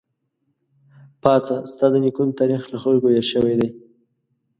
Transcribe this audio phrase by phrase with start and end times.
[1.21, 1.57] پاڅه!
[1.71, 3.69] ستا د نيکونو تاريخ له خلکو هېر شوی دی